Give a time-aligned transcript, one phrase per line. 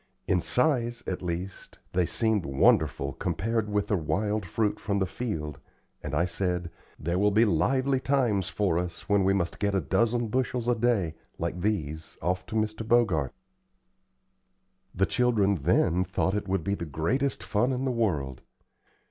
[0.27, 5.59] In size, at least, they seemed wonderful compared with the wild fruit from the field,
[6.01, 9.79] and I said: "There will be lively times for us when we must get a
[9.79, 12.81] dozen bushels a day, like these, off to Mr.
[12.83, 13.31] Bogart."
[14.95, 18.41] The children, then, thought it would be the greatest fun in the world.